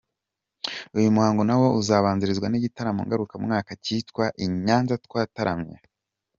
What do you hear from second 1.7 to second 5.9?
uzabanzirizwa n’igitaramo ngarukamwaka cyitwa ’I Nyanza Twataramye’.